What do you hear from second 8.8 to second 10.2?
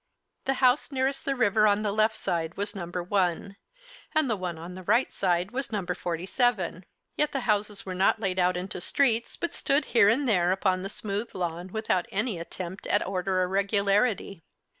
streets, but stood here